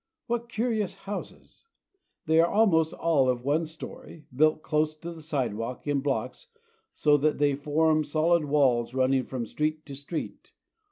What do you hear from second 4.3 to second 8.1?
built close to the sidewalk, in blocks, so that they form